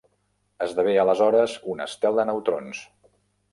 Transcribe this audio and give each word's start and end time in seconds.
Esdevé, 0.67 0.95
aleshores, 1.01 1.55
un 1.75 1.85
estel 1.87 2.19
de 2.21 2.27
neutrons. 2.33 2.83